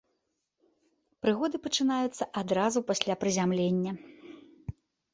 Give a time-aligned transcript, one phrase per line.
[1.25, 3.91] Прыгоды пачынаюцца адразу пасля прызямлення.